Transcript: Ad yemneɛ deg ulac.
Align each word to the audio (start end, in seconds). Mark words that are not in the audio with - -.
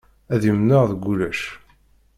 Ad 0.33 0.41
yemneɛ 0.45 0.81
deg 0.91 1.03
ulac. 1.11 1.41